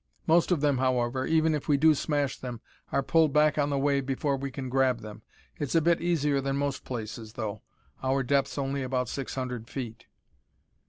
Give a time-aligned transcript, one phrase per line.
[0.25, 2.59] Most of them, however, even if we do smash them,
[2.91, 5.21] are pulled back on the wave before we can grab them.
[5.59, 7.61] It's a bit easier than most places, though:
[8.01, 10.07] our depth's only about six hundred feet."